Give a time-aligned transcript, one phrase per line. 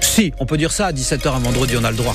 [0.00, 2.14] Si, on peut dire ça à 17h un vendredi, on a le droit.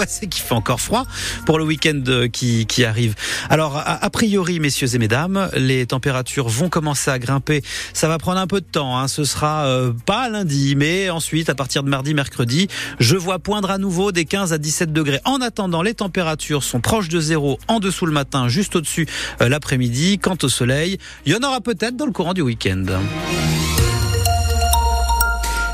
[0.00, 1.04] Bah, c'est qu'il fait encore froid
[1.44, 3.14] pour le week-end euh, qui, qui arrive.
[3.50, 7.62] Alors, a, priori, messieurs et mesdames, les températures vont commencer à grimper.
[7.92, 8.98] Ça va prendre un peu de temps.
[8.98, 9.08] Hein.
[9.08, 13.70] Ce sera euh, pas lundi, mais ensuite, à partir de mardi, mercredi, je vois poindre
[13.70, 15.20] à nouveau des 15 à 17 degrés.
[15.26, 19.06] En attendant, les températures sont proches de zéro, en dessous le matin, juste au-dessus
[19.42, 20.18] euh, l'après-midi.
[20.18, 22.86] Quant au soleil, il y en aura peut-être dans le courant du week-end.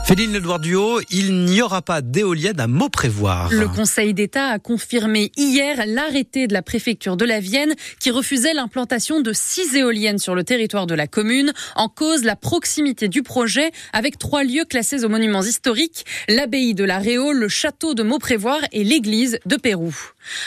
[0.07, 3.51] Féline Edouard Duo, il n'y aura pas d'éolienne à Mauprévoir.
[3.51, 8.55] Le Conseil d'État a confirmé hier l'arrêté de la préfecture de la Vienne qui refusait
[8.55, 13.25] l'implantation de six éoliennes sur le territoire de la commune en cause la proximité du
[13.25, 18.05] projet avec trois lieux classés aux monuments historiques, l'abbaye de la Réole, le château de
[18.05, 19.93] Mauprévoir et l'église de Pérou.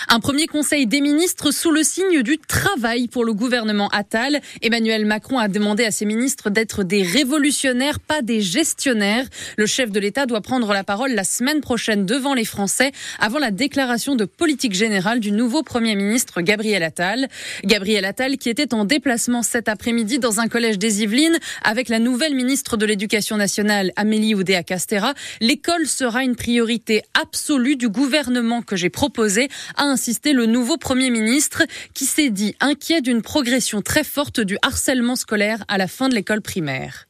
[0.07, 4.41] Un premier conseil des ministres sous le signe du travail pour le gouvernement Attal.
[4.61, 9.25] Emmanuel Macron a demandé à ses ministres d'être des révolutionnaires, pas des gestionnaires.
[9.57, 13.39] Le chef de l'État doit prendre la parole la semaine prochaine devant les Français avant
[13.39, 17.27] la déclaration de politique générale du nouveau Premier ministre Gabriel Attal.
[17.63, 21.99] Gabriel Attal qui était en déplacement cet après-midi dans un collège des Yvelines avec la
[21.99, 25.13] nouvelle ministre de l'Éducation nationale Amélie Oudéa-Castera.
[25.41, 31.09] L'école sera une priorité absolue du gouvernement que j'ai proposé, a insisté le nouveau Premier
[31.09, 36.09] ministre qui s'est dit inquiet d'une progression très forte du harcèlement scolaire à la fin
[36.09, 37.08] de l'école primaire.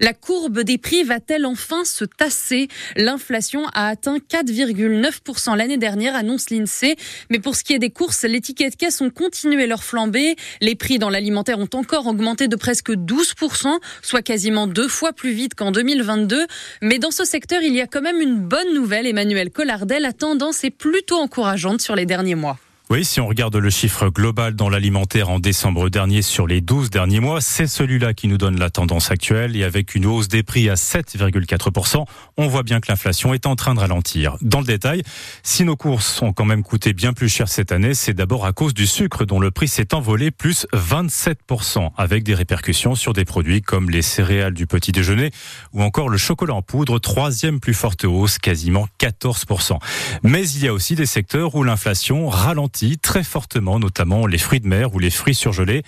[0.00, 2.68] La courbe des prix va-t-elle enfin se tasser?
[2.96, 6.96] L'inflation a atteint 4,9% l'année dernière, annonce l'INSEE.
[7.30, 10.36] Mais pour ce qui est des courses, les tickets de caisse ont continué leur flambée.
[10.60, 15.32] Les prix dans l'alimentaire ont encore augmenté de presque 12%, soit quasiment deux fois plus
[15.32, 16.46] vite qu'en 2022.
[16.82, 19.06] Mais dans ce secteur, il y a quand même une bonne nouvelle.
[19.06, 22.58] Emmanuel Collardel, la tendance est plutôt encourageante sur les derniers mois.
[22.92, 26.90] Oui, si on regarde le chiffre global dans l'alimentaire en décembre dernier sur les 12
[26.90, 30.42] derniers mois, c'est celui-là qui nous donne la tendance actuelle et avec une hausse des
[30.42, 32.04] prix à 7,4%,
[32.36, 34.36] on voit bien que l'inflation est en train de ralentir.
[34.40, 35.04] Dans le détail,
[35.44, 38.52] si nos courses ont quand même coûté bien plus cher cette année, c'est d'abord à
[38.52, 43.24] cause du sucre dont le prix s'est envolé plus 27% avec des répercussions sur des
[43.24, 45.30] produits comme les céréales du petit déjeuner
[45.72, 49.78] ou encore le chocolat en poudre, troisième plus forte hausse, quasiment 14%.
[50.24, 54.60] Mais il y a aussi des secteurs où l'inflation ralentit très fortement, notamment les fruits
[54.60, 55.82] de mer ou les fruits surgelés.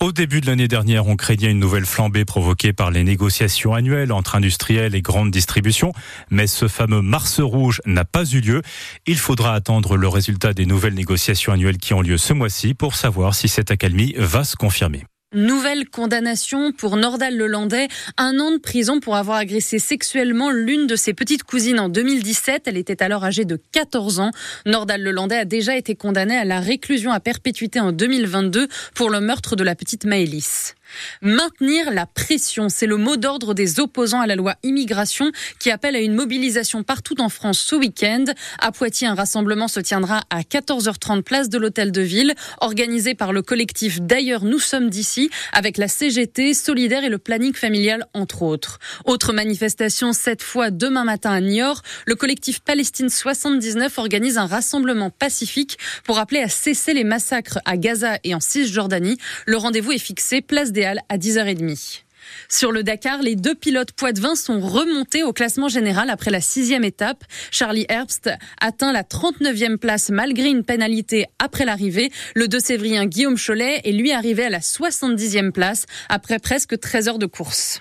[0.00, 4.12] Au début de l'année dernière, on craignait une nouvelle flambée provoquée par les négociations annuelles
[4.12, 5.92] entre industriels et grandes distributions,
[6.30, 8.62] mais ce fameux Mars rouge n'a pas eu lieu.
[9.06, 12.94] Il faudra attendre le résultat des nouvelles négociations annuelles qui ont lieu ce mois-ci pour
[12.94, 15.04] savoir si cette accalmie va se confirmer.
[15.34, 20.94] Nouvelle condamnation pour Nordal Lelandais, un an de prison pour avoir agressé sexuellement l'une de
[20.94, 22.62] ses petites cousines en 2017.
[22.66, 24.30] Elle était alors âgée de 14 ans.
[24.66, 29.20] Nordal Lelandais a déjà été condamné à la réclusion à perpétuité en 2022 pour le
[29.20, 30.76] meurtre de la petite Maëlys.
[31.22, 35.96] Maintenir la pression, c'est le mot d'ordre des opposants à la loi immigration qui appelle
[35.96, 38.24] à une mobilisation partout en France ce week-end.
[38.58, 43.32] À Poitiers, un rassemblement se tiendra à 14h30 place de l'Hôtel de Ville, organisé par
[43.32, 48.42] le collectif D'ailleurs nous sommes d'ici, avec la CGT, Solidaire et le planning familial entre
[48.42, 48.78] autres.
[49.04, 55.10] Autre manifestation, cette fois demain matin à Niort, le collectif Palestine 79 organise un rassemblement
[55.10, 59.18] pacifique pour appeler à cesser les massacres à Gaza et en Cisjordanie.
[59.46, 62.02] Le rendez-vous est fixé place à 10h30.
[62.48, 66.84] Sur le Dakar, les deux pilotes poitevins sont remontés au classement général après la sixième
[66.84, 67.24] étape.
[67.50, 72.10] Charlie Herbst atteint la 39e place malgré une pénalité après l'arrivée.
[72.34, 77.08] Le 2 sévrien Guillaume Cholet est lui arrivé à la 70e place après presque 13
[77.08, 77.80] heures de course.